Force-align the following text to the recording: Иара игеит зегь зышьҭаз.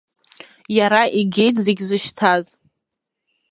Иара 0.77 1.01
игеит 1.19 1.55
зегь 1.65 1.83
зышьҭаз. 1.87 2.45